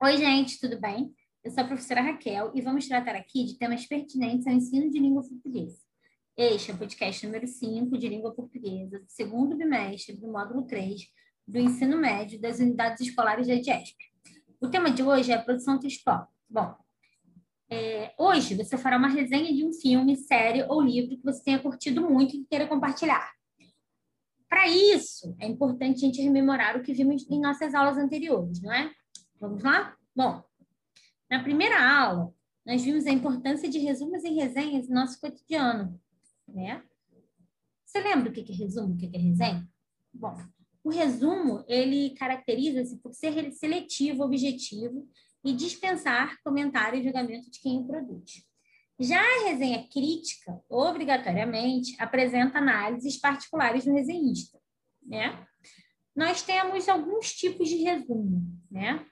Oi, 0.00 0.16
gente, 0.16 0.60
tudo 0.60 0.80
bem? 0.80 1.12
Eu 1.42 1.50
sou 1.50 1.64
a 1.64 1.66
professora 1.66 2.00
Raquel 2.00 2.52
e 2.54 2.62
vamos 2.62 2.86
tratar 2.86 3.16
aqui 3.16 3.42
de 3.42 3.58
temas 3.58 3.84
pertinentes 3.84 4.46
ao 4.46 4.52
ensino 4.52 4.88
de 4.88 4.96
língua 4.96 5.24
portuguesa. 5.28 5.76
Este 6.36 6.70
é 6.70 6.74
o 6.74 6.78
podcast 6.78 7.26
número 7.26 7.48
5 7.48 7.98
de 7.98 8.08
língua 8.08 8.32
portuguesa, 8.32 9.00
do 9.00 9.08
segundo 9.08 9.56
bimestre 9.56 10.16
do 10.16 10.30
módulo 10.30 10.62
3 10.68 11.00
do 11.48 11.58
ensino 11.58 11.96
médio 11.96 12.40
das 12.40 12.60
unidades 12.60 13.08
escolares 13.08 13.48
da 13.48 13.54
EDESP. 13.54 13.96
O 14.60 14.68
tema 14.68 14.88
de 14.88 15.02
hoje 15.02 15.32
é 15.32 15.34
a 15.34 15.42
produção 15.42 15.80
textual. 15.80 16.28
Bom, 16.48 16.76
é, 17.68 18.14
hoje 18.16 18.54
você 18.54 18.78
fará 18.78 18.98
uma 18.98 19.08
resenha 19.08 19.52
de 19.52 19.64
um 19.64 19.72
filme, 19.72 20.14
série 20.14 20.62
ou 20.62 20.80
livro 20.80 21.16
que 21.16 21.24
você 21.24 21.42
tenha 21.42 21.58
curtido 21.58 22.08
muito 22.08 22.36
e 22.36 22.44
queira 22.44 22.68
compartilhar. 22.68 23.32
Para 24.48 24.68
isso, 24.68 25.34
é 25.40 25.46
importante 25.48 25.96
a 25.96 26.06
gente 26.06 26.22
rememorar 26.22 26.76
o 26.76 26.82
que 26.84 26.92
vimos 26.92 27.28
em 27.28 27.40
nossas 27.40 27.74
aulas 27.74 27.98
anteriores, 27.98 28.62
não 28.62 28.72
é? 28.72 28.92
Vamos 29.40 29.62
lá? 29.62 29.96
Bom, 30.14 30.42
na 31.30 31.42
primeira 31.42 31.80
aula, 31.80 32.34
nós 32.66 32.82
vimos 32.82 33.06
a 33.06 33.10
importância 33.10 33.68
de 33.68 33.78
resumos 33.78 34.24
e 34.24 34.30
resenhas 34.30 34.88
no 34.88 34.96
nosso 34.96 35.20
cotidiano, 35.20 36.00
né? 36.48 36.82
Você 37.86 38.00
lembra 38.00 38.30
o 38.30 38.32
que 38.32 38.40
é 38.40 38.54
resumo, 38.54 38.94
o 38.94 38.96
que 38.96 39.10
é 39.14 39.18
resenha? 39.18 39.66
Bom, 40.12 40.36
o 40.82 40.90
resumo, 40.90 41.64
ele 41.68 42.10
caracteriza-se 42.16 42.98
por 42.98 43.14
ser 43.14 43.52
seletivo, 43.52 44.24
objetivo 44.24 45.08
e 45.44 45.52
dispensar 45.52 46.36
comentário 46.42 46.98
e 46.98 47.04
julgamento 47.04 47.48
de 47.48 47.60
quem 47.60 47.78
o 47.78 47.86
produz. 47.86 48.44
Já 48.98 49.20
a 49.20 49.48
resenha 49.48 49.86
crítica, 49.88 50.60
obrigatoriamente, 50.68 51.94
apresenta 52.00 52.58
análises 52.58 53.16
particulares 53.18 53.84
do 53.84 53.92
resenhista, 53.92 54.58
né? 55.00 55.46
Nós 56.16 56.42
temos 56.42 56.88
alguns 56.88 57.32
tipos 57.32 57.68
de 57.68 57.76
resumo, 57.76 58.42
né? 58.68 59.06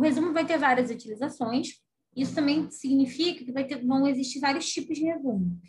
O 0.00 0.02
resumo 0.02 0.32
vai 0.32 0.46
ter 0.46 0.56
várias 0.56 0.90
utilizações, 0.90 1.78
isso 2.16 2.34
também 2.34 2.70
significa 2.70 3.44
que 3.44 3.52
ter, 3.52 3.84
vão 3.84 4.08
existir 4.08 4.40
vários 4.40 4.66
tipos 4.66 4.96
de 4.96 5.04
resumo. 5.04 5.60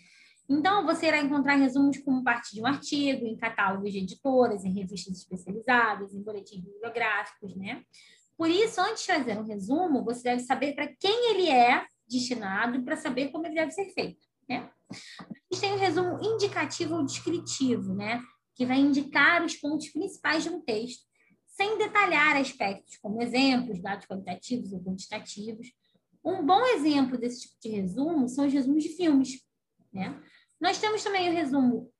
Então, 0.49 0.85
você 0.85 1.07
irá 1.07 1.19
encontrar 1.19 1.55
resumos 1.55 1.97
como 1.97 2.23
parte 2.23 2.55
de 2.55 2.61
um 2.61 2.65
artigo, 2.65 3.25
em 3.25 3.35
catálogos 3.35 3.91
de 3.91 3.97
editoras, 3.97 4.63
em 4.63 4.71
revistas 4.71 5.17
especializadas, 5.17 6.13
em 6.13 6.23
boletins 6.23 6.63
bibliográficos, 6.63 7.57
né? 7.57 7.83
Por 8.37 8.49
isso, 8.49 8.79
antes 8.79 9.01
de 9.01 9.13
fazer 9.13 9.37
um 9.37 9.43
resumo, 9.43 10.01
você 10.01 10.23
deve 10.23 10.43
saber 10.43 10.75
para 10.75 10.87
quem 10.87 11.31
ele 11.31 11.49
é 11.49 11.85
destinado 12.07 12.81
para 12.83 12.95
saber 12.95 13.31
como 13.31 13.45
ele 13.45 13.55
deve 13.55 13.71
ser 13.71 13.89
feito. 13.89 14.25
Né? 14.47 14.69
A 15.19 15.53
gente 15.53 15.59
tem 15.59 15.73
o 15.73 15.75
um 15.75 15.79
resumo 15.79 16.19
indicativo 16.23 16.95
ou 16.95 17.03
descritivo, 17.03 17.93
né? 17.93 18.23
que 18.55 18.65
vai 18.65 18.79
indicar 18.79 19.43
os 19.43 19.55
pontos 19.55 19.89
principais 19.89 20.43
de 20.43 20.49
um 20.49 20.61
texto, 20.61 21.10
sem 21.61 21.77
detalhar 21.77 22.37
aspectos 22.37 22.97
como 22.97 23.21
exemplos, 23.21 23.79
dados 23.79 24.07
qualitativos 24.07 24.73
ou 24.73 24.83
quantitativos. 24.83 25.71
Um 26.25 26.43
bom 26.43 26.65
exemplo 26.65 27.19
desse 27.19 27.41
tipo 27.41 27.55
de 27.61 27.69
resumo 27.69 28.27
são 28.27 28.47
os 28.47 28.53
resumos 28.53 28.81
de 28.81 28.89
filmes. 28.89 29.45
Né? 29.93 30.19
Nós 30.59 30.79
temos 30.79 31.03
também 31.03 31.29
o 31.29 31.33
resumo 31.33 31.91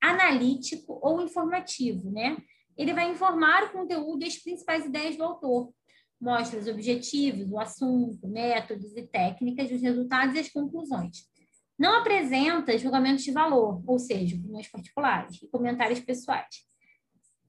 analítico 0.00 1.00
ou 1.02 1.20
informativo. 1.20 2.12
Né? 2.12 2.36
Ele 2.76 2.94
vai 2.94 3.10
informar 3.10 3.64
o 3.64 3.72
conteúdo 3.72 4.22
e 4.22 4.28
as 4.28 4.38
principais 4.38 4.84
ideias 4.84 5.16
do 5.16 5.24
autor, 5.24 5.72
mostra 6.20 6.60
os 6.60 6.68
objetivos, 6.68 7.50
o 7.50 7.58
assunto, 7.58 8.28
métodos 8.28 8.96
e 8.96 9.02
técnicas, 9.02 9.72
os 9.72 9.82
resultados 9.82 10.36
e 10.36 10.38
as 10.38 10.48
conclusões. 10.48 11.28
Não 11.76 11.98
apresenta 11.98 12.78
julgamentos 12.78 13.24
de 13.24 13.32
valor, 13.32 13.82
ou 13.84 13.98
seja, 13.98 14.36
opiniões 14.36 14.68
particulares 14.68 15.42
e 15.42 15.48
comentários 15.48 15.98
pessoais. 15.98 16.71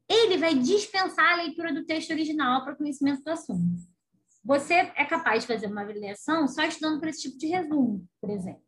Ele 0.09 0.37
vai 0.37 0.55
dispensar 0.55 1.33
a 1.33 1.43
leitura 1.43 1.73
do 1.73 1.85
texto 1.85 2.11
original 2.11 2.63
para 2.63 2.75
conhecimento 2.75 3.23
do 3.23 3.29
assunto. 3.29 3.81
Você 4.43 4.73
é 4.73 5.05
capaz 5.05 5.43
de 5.43 5.47
fazer 5.47 5.67
uma 5.67 5.81
avaliação 5.81 6.47
só 6.47 6.63
estudando 6.63 6.99
por 6.99 7.07
esse 7.07 7.21
tipo 7.21 7.37
de 7.37 7.47
resumo, 7.47 8.05
por 8.19 8.29
exemplo. 8.29 8.63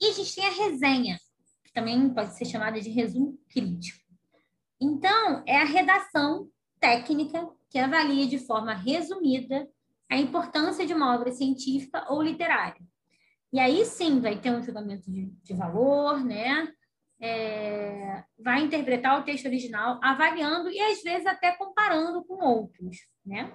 E 0.00 0.06
a 0.06 0.12
gente 0.12 0.34
tem 0.34 0.44
a 0.44 0.50
resenha, 0.50 1.18
que 1.64 1.72
também 1.72 2.12
pode 2.12 2.36
ser 2.36 2.44
chamada 2.44 2.80
de 2.80 2.90
resumo 2.90 3.38
crítico. 3.48 4.02
Então, 4.80 5.42
é 5.46 5.56
a 5.56 5.64
redação 5.64 6.48
técnica 6.80 7.48
que 7.70 7.78
avalia 7.78 8.26
de 8.26 8.38
forma 8.38 8.74
resumida 8.74 9.66
a 10.10 10.18
importância 10.18 10.84
de 10.84 10.92
uma 10.92 11.14
obra 11.14 11.32
científica 11.32 12.04
ou 12.10 12.20
literária. 12.20 12.82
E 13.52 13.60
aí 13.60 13.84
sim 13.84 14.20
vai 14.20 14.38
ter 14.38 14.50
um 14.50 14.62
julgamento 14.62 15.10
de, 15.10 15.26
de 15.42 15.54
valor, 15.54 16.22
né? 16.24 16.68
É, 17.20 18.01
vai 18.38 18.62
interpretar 18.62 19.20
o 19.20 19.24
texto 19.24 19.46
original, 19.46 19.98
avaliando 20.02 20.70
e 20.70 20.80
às 20.80 21.02
vezes 21.02 21.26
até 21.26 21.52
comparando 21.52 22.24
com 22.24 22.44
outros, 22.44 22.98
né? 23.24 23.52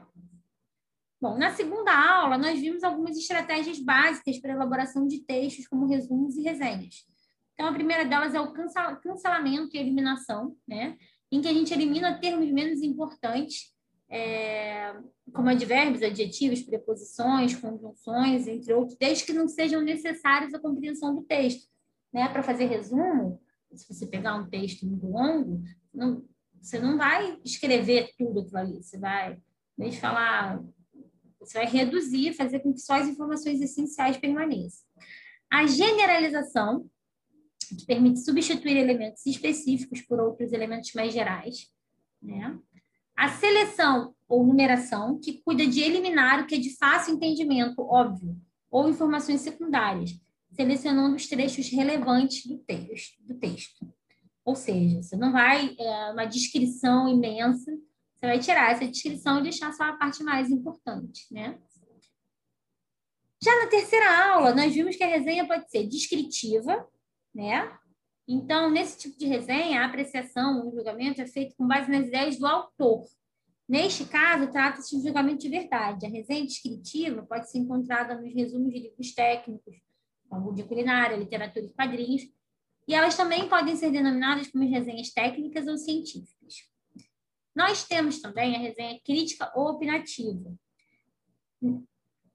Bom, 1.19 1.35
na 1.35 1.51
segunda 1.51 1.91
aula, 1.91 2.37
nós 2.37 2.59
vimos 2.59 2.83
algumas 2.83 3.17
estratégias 3.17 3.79
básicas 3.79 4.37
para 4.37 4.53
elaboração 4.53 5.07
de 5.07 5.19
textos, 5.21 5.67
como 5.67 5.87
resumos 5.87 6.37
e 6.37 6.43
resenhas. 6.43 7.07
Então, 7.53 7.67
a 7.67 7.73
primeira 7.73 8.05
delas 8.05 8.35
é 8.35 8.39
o 8.39 8.53
cancelamento 8.53 9.75
e 9.75 9.79
eliminação, 9.79 10.55
né? 10.67 10.95
Em 11.31 11.41
que 11.41 11.47
a 11.47 11.53
gente 11.53 11.73
elimina 11.73 12.19
termos 12.19 12.51
menos 12.51 12.83
importantes 12.83 13.73
é, 14.09 14.95
como 15.33 15.49
advérbios, 15.49 16.03
adjetivos, 16.03 16.61
preposições, 16.61 17.55
conjunções, 17.55 18.47
entre 18.47 18.73
outros, 18.73 18.97
desde 18.97 19.25
que 19.25 19.33
não 19.33 19.47
sejam 19.47 19.81
necessários 19.81 20.53
à 20.53 20.59
compreensão 20.59 21.15
do 21.15 21.23
texto. 21.23 21.67
Né? 22.13 22.27
Para 22.29 22.43
fazer 22.43 22.65
resumo, 22.65 23.41
se 23.75 23.93
você 23.93 24.05
pegar 24.05 24.35
um 24.35 24.49
texto 24.49 24.85
muito 24.85 25.07
longo, 25.07 25.61
não, 25.93 26.23
você 26.61 26.79
não 26.79 26.97
vai 26.97 27.39
escrever 27.43 28.09
tudo 28.17 28.39
aquilo 28.39 28.57
ali, 28.57 28.83
você 28.83 28.97
vai, 28.97 29.37
falar, 29.99 30.63
você 31.39 31.59
vai 31.59 31.67
reduzir, 31.67 32.33
fazer 32.33 32.59
com 32.59 32.73
que 32.73 32.79
só 32.79 32.93
as 32.93 33.07
informações 33.07 33.61
essenciais 33.61 34.17
permaneçam. 34.17 34.85
A 35.51 35.65
generalização, 35.65 36.89
que 37.77 37.85
permite 37.85 38.19
substituir 38.19 38.77
elementos 38.77 39.25
específicos 39.25 40.01
por 40.01 40.19
outros 40.19 40.53
elementos 40.53 40.93
mais 40.93 41.13
gerais, 41.13 41.67
né? 42.21 42.57
A 43.15 43.29
seleção 43.29 44.15
ou 44.27 44.45
numeração, 44.45 45.19
que 45.19 45.41
cuida 45.41 45.65
de 45.65 45.81
eliminar 45.81 46.41
o 46.43 46.47
que 46.47 46.55
é 46.55 46.59
de 46.59 46.75
fácil 46.77 47.15
entendimento, 47.15 47.81
óbvio, 47.81 48.37
ou 48.69 48.89
informações 48.89 49.41
secundárias, 49.41 50.11
selecionando 50.57 51.15
os 51.15 51.27
trechos 51.27 51.69
relevantes 51.69 52.45
do 52.45 52.57
texto. 52.57 53.23
Do 53.23 53.35
texto. 53.35 53.87
Ou 54.43 54.55
seja, 54.55 55.01
você 55.01 55.15
não 55.15 55.31
vai, 55.31 55.75
é, 55.77 56.11
uma 56.11 56.25
descrição 56.25 57.07
imensa, 57.07 57.71
você 58.15 58.25
vai 58.25 58.39
tirar 58.39 58.71
essa 58.71 58.87
descrição 58.87 59.39
e 59.39 59.43
deixar 59.43 59.71
só 59.73 59.83
a 59.83 59.97
parte 59.97 60.23
mais 60.23 60.49
importante, 60.49 61.31
né? 61.31 61.59
Já 63.43 63.55
na 63.63 63.67
terceira 63.67 64.31
aula, 64.31 64.55
nós 64.55 64.73
vimos 64.73 64.95
que 64.95 65.03
a 65.03 65.07
resenha 65.07 65.47
pode 65.47 65.69
ser 65.69 65.85
descritiva, 65.85 66.87
né? 67.35 67.71
Então, 68.27 68.71
nesse 68.71 68.97
tipo 68.97 69.17
de 69.17 69.27
resenha, 69.27 69.81
a 69.81 69.85
apreciação, 69.85 70.67
o 70.67 70.75
julgamento 70.75 71.21
é 71.21 71.27
feito 71.27 71.55
com 71.55 71.67
base 71.67 71.91
nas 71.91 72.07
ideias 72.07 72.39
do 72.39 72.47
autor. 72.47 73.05
Neste 73.69 74.05
caso, 74.05 74.51
trata-se 74.51 74.89
de 74.89 74.97
um 74.97 75.05
julgamento 75.05 75.39
de 75.39 75.49
verdade. 75.49 76.05
A 76.05 76.09
resenha 76.09 76.45
descritiva 76.45 77.21
pode 77.23 77.51
ser 77.51 77.59
encontrada 77.59 78.19
nos 78.19 78.33
resumos 78.33 78.73
de 78.73 78.79
livros 78.79 79.13
técnicos, 79.13 79.75
como 80.29 80.53
de 80.53 80.63
culinária, 80.63 81.15
literatura 81.15 81.65
e 81.65 81.69
quadrinhos, 81.69 82.23
e 82.87 82.93
elas 82.93 83.15
também 83.15 83.49
podem 83.49 83.75
ser 83.75 83.91
denominadas 83.91 84.47
como 84.47 84.67
resenhas 84.67 85.09
técnicas 85.09 85.67
ou 85.67 85.77
científicas. 85.77 86.67
Nós 87.55 87.83
temos 87.85 88.21
também 88.21 88.55
a 88.55 88.59
resenha 88.59 88.99
crítica 89.03 89.51
ou 89.55 89.71
opinativa. 89.71 90.53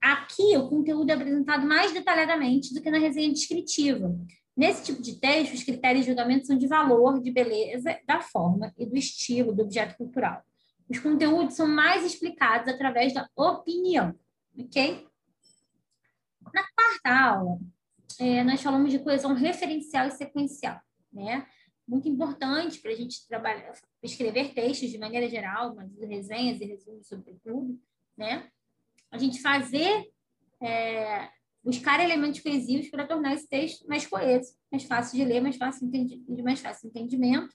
Aqui, 0.01 0.57
o 0.57 0.67
conteúdo 0.67 1.09
é 1.09 1.13
apresentado 1.13 1.65
mais 1.65 1.93
detalhadamente 1.93 2.73
do 2.73 2.81
que 2.81 2.91
na 2.91 2.99
resenha 2.99 3.31
descritiva, 3.31 4.13
Nesse 4.55 4.83
tipo 4.83 5.01
de 5.01 5.19
texto, 5.19 5.55
os 5.55 5.63
critérios 5.63 6.05
de 6.05 6.11
julgamento 6.11 6.45
são 6.45 6.57
de 6.57 6.67
valor, 6.67 7.19
de 7.19 7.31
beleza, 7.31 7.99
da 8.05 8.21
forma 8.21 8.71
e 8.77 8.85
do 8.85 8.95
estilo 8.95 9.53
do 9.53 9.63
objeto 9.63 9.97
cultural. 9.97 10.43
Os 10.87 10.99
conteúdos 10.99 11.55
são 11.55 11.67
mais 11.67 12.05
explicados 12.05 12.71
através 12.71 13.13
da 13.13 13.27
opinião, 13.35 14.13
ok? 14.57 15.07
Na 16.53 16.63
quarta 16.75 17.09
aula, 17.09 17.59
é, 18.19 18.43
nós 18.43 18.61
falamos 18.61 18.91
de 18.91 18.99
coesão 18.99 19.33
referencial 19.33 20.07
e 20.07 20.11
sequencial, 20.11 20.79
né? 21.11 21.45
Muito 21.87 22.07
importante 22.07 22.79
para 22.79 22.91
a 22.91 22.95
gente 22.95 23.27
trabalhar, 23.27 23.73
escrever 24.01 24.53
textos 24.53 24.89
de 24.89 24.97
maneira 24.97 25.27
geral, 25.29 25.75
mas 25.75 25.91
resenhas 25.99 26.61
e 26.61 26.65
resumos 26.65 27.07
sobretudo, 27.07 27.79
né? 28.17 28.49
A 29.11 29.17
gente 29.17 29.41
fazer 29.41 30.09
é, 30.61 31.29
buscar 31.63 32.03
elementos 32.03 32.39
coesivos 32.39 32.89
para 32.89 33.07
tornar 33.07 33.33
esse 33.33 33.47
texto 33.47 33.87
mais 33.87 34.05
coeso, 34.05 34.53
mais 34.71 34.83
fácil 34.83 35.17
de 35.17 35.25
ler, 35.25 35.41
mais 35.41 35.55
fácil 35.55 35.89
de 35.89 36.43
mais 36.43 36.59
fácil 36.59 36.89
entendimento. 36.89 37.53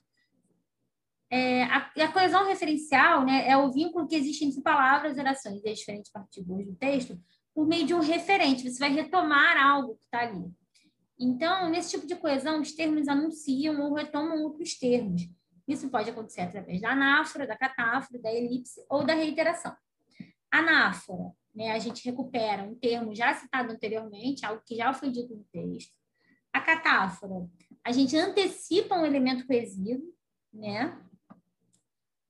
É, 1.31 1.63
a, 1.65 1.91
a, 1.95 2.11
coesão 2.11 2.47
referencial 2.47 3.23
né, 3.23 3.47
é 3.47 3.55
o 3.55 3.71
vínculo 3.71 4.07
que 4.07 4.15
existe 4.15 4.43
entre 4.43 4.61
palavras, 4.61 5.17
orações 5.17 5.63
e 5.63 5.69
as 5.69 5.77
diferentes 5.77 6.11
partículas 6.11 6.65
do 6.65 6.75
texto 6.75 7.19
por 7.59 7.67
meio 7.67 7.85
de 7.85 7.93
um 7.93 7.99
referente. 7.99 8.71
Você 8.71 8.79
vai 8.79 8.93
retomar 8.93 9.57
algo 9.57 9.95
que 9.95 10.05
está 10.05 10.21
ali. 10.21 10.49
Então, 11.19 11.69
nesse 11.69 11.89
tipo 11.89 12.07
de 12.07 12.15
coesão, 12.15 12.61
os 12.61 12.71
termos 12.71 13.05
anunciam 13.09 13.81
ou 13.81 13.95
retomam 13.95 14.41
outros 14.43 14.79
termos. 14.79 15.29
Isso 15.67 15.89
pode 15.89 16.09
acontecer 16.09 16.39
através 16.39 16.79
da 16.79 16.91
anáfora, 16.91 17.45
da 17.45 17.57
catáfora, 17.57 18.17
da 18.21 18.33
elipse 18.33 18.79
ou 18.89 19.05
da 19.05 19.13
reiteração. 19.13 19.75
Anáfora, 20.49 21.33
né? 21.53 21.73
A 21.73 21.79
gente 21.79 22.09
recupera 22.09 22.63
um 22.63 22.75
termo 22.75 23.13
já 23.13 23.33
citado 23.33 23.73
anteriormente, 23.73 24.45
algo 24.45 24.63
que 24.65 24.77
já 24.77 24.93
foi 24.93 25.11
dito 25.11 25.35
no 25.35 25.43
texto. 25.51 25.93
A 26.53 26.61
catáfora, 26.61 27.45
a 27.83 27.91
gente 27.91 28.15
antecipa 28.15 28.95
um 28.95 29.05
elemento 29.05 29.45
coesivo, 29.45 30.15
né? 30.53 30.97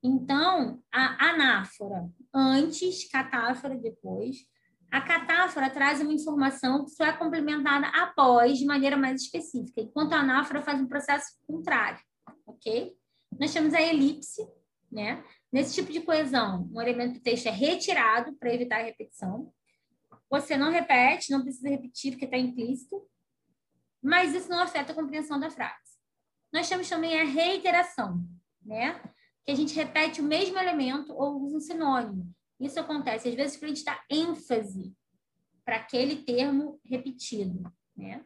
Então, 0.00 0.80
a 0.92 1.30
anáfora 1.30 2.08
antes, 2.32 3.10
catáfora 3.10 3.76
depois. 3.76 4.46
A 4.96 5.02
catáfora 5.02 5.68
traz 5.68 6.00
uma 6.00 6.14
informação 6.14 6.82
que 6.82 6.90
só 6.92 7.04
é 7.04 7.12
complementada 7.12 7.86
após, 7.88 8.56
de 8.56 8.64
maneira 8.64 8.96
mais 8.96 9.20
específica, 9.20 9.82
enquanto 9.82 10.14
a 10.14 10.20
anáfora 10.20 10.62
faz 10.62 10.80
um 10.80 10.88
processo 10.88 11.36
contrário, 11.46 12.00
ok? 12.46 12.96
Nós 13.38 13.52
temos 13.52 13.74
a 13.74 13.82
elipse, 13.82 14.40
né? 14.90 15.22
Nesse 15.52 15.74
tipo 15.74 15.92
de 15.92 16.00
coesão, 16.00 16.66
um 16.72 16.80
elemento 16.80 17.18
do 17.18 17.20
texto 17.20 17.46
é 17.46 17.50
retirado 17.50 18.34
para 18.36 18.54
evitar 18.54 18.80
a 18.80 18.84
repetição. 18.84 19.52
Você 20.30 20.56
não 20.56 20.70
repete, 20.70 21.30
não 21.30 21.42
precisa 21.42 21.68
repetir 21.68 22.12
porque 22.12 22.24
está 22.24 22.38
implícito, 22.38 23.06
mas 24.02 24.34
isso 24.34 24.48
não 24.48 24.60
afeta 24.60 24.92
a 24.92 24.96
compreensão 24.96 25.38
da 25.38 25.50
frase. 25.50 26.00
Nós 26.50 26.70
temos 26.70 26.88
também 26.88 27.20
a 27.20 27.24
reiteração, 27.24 28.24
né? 28.64 28.98
Que 29.44 29.52
a 29.52 29.54
gente 29.54 29.74
repete 29.74 30.22
o 30.22 30.24
mesmo 30.24 30.58
elemento 30.58 31.12
ou 31.12 31.42
usa 31.42 31.58
um 31.58 31.60
sinônimo. 31.60 32.34
Isso 32.58 32.80
acontece 32.80 33.28
às 33.28 33.34
vezes 33.34 33.56
para 33.56 33.66
a 33.66 33.68
gente 33.68 33.84
dar 33.84 34.04
ênfase 34.10 34.94
para 35.64 35.76
aquele 35.76 36.22
termo 36.22 36.80
repetido, 36.84 37.70
né? 37.96 38.24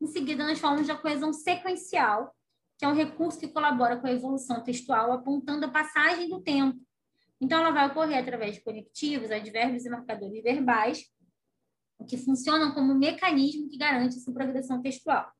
Em 0.00 0.06
seguida, 0.06 0.44
nós 0.44 0.58
falamos 0.58 0.88
da 0.88 0.96
coesão 0.96 1.32
sequencial, 1.32 2.34
que 2.76 2.84
é 2.84 2.88
um 2.88 2.94
recurso 2.94 3.38
que 3.38 3.46
colabora 3.46 3.96
com 4.00 4.08
a 4.08 4.12
evolução 4.12 4.62
textual, 4.64 5.12
apontando 5.12 5.66
a 5.66 5.70
passagem 5.70 6.28
do 6.28 6.40
tempo. 6.40 6.76
Então, 7.40 7.60
ela 7.60 7.70
vai 7.70 7.86
ocorrer 7.86 8.18
através 8.18 8.56
de 8.56 8.62
conectivos, 8.62 9.30
advérbios 9.30 9.84
e 9.84 9.90
marcadores 9.90 10.42
verbais, 10.42 11.04
que 12.08 12.16
funcionam 12.16 12.72
como 12.74 12.92
um 12.92 12.98
mecanismo 12.98 13.68
que 13.68 13.76
garante 13.76 14.16
essa 14.16 14.32
progressão 14.32 14.82
textual. 14.82 15.30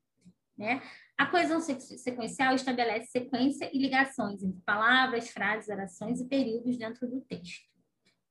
Né? 0.57 0.81
A 1.19 1.27
coesão 1.27 1.61
sequencial 1.61 2.55
estabelece 2.55 3.11
sequência 3.11 3.69
e 3.73 3.79
ligações 3.79 4.45
entre 4.45 4.61
palavras, 4.63 5.29
frases, 5.29 5.69
orações 5.69 6.21
e 6.21 6.29
períodos 6.29 6.77
dentro 6.77 7.09
do 7.09 7.21
texto. 7.23 7.72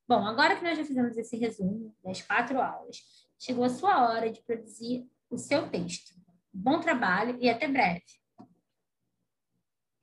Bom, 0.08 0.26
agora 0.26 0.56
que 0.56 0.64
nós 0.64 0.78
já 0.78 0.84
fizemos 0.84 1.18
esse 1.18 1.38
resumo 1.38 1.96
das 2.04 2.22
quatro 2.22 2.60
aulas, 2.60 2.98
chegou 3.40 3.64
a 3.64 3.70
sua 3.70 4.10
hora 4.10 4.32
de 4.32 4.42
produzir 4.44 5.08
o 5.30 5.38
seu 5.38 5.70
texto. 5.70 6.14
Bom 6.54 6.80
trabalho 6.80 7.38
e 7.40 7.50
até 7.50 7.68
breve! 7.68 8.21